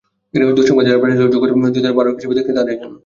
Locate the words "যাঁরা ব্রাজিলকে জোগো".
0.87-1.45